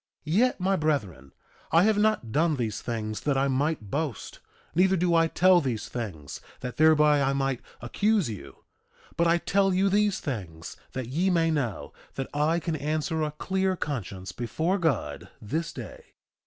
[0.25, 1.31] 2:15 Yet, my brethren,
[1.71, 4.39] I have not done these things that I might boast,
[4.73, 8.63] neither do I tell these things that thereby I might accuse you;
[9.15, 13.29] but I tell you these things that ye may know that I can answer a
[13.29, 16.03] clear conscience before God this day.